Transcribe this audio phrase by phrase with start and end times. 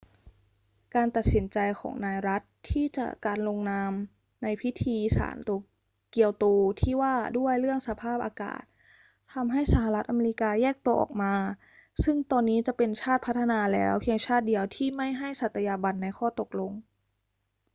[0.95, 3.91] การตัดสินใจของนายรัดด์ที่จะการลงนาม
[4.41, 5.37] ในพิธีสาร
[6.11, 6.45] เกียวโต
[6.81, 8.63] ที่ว่าด้วยเรื่องสภาพอากาศ
[9.33, 11.33] ทำให้สหรัฐอเมริกาแยกตัวออกมา
[12.03, 16.71] ซึ่งตอนนี้จะเป็นชาติพัฒนาแล้วเพียงชาติเดียวที่ไม่ให้สัตยาบันในข้อตกลง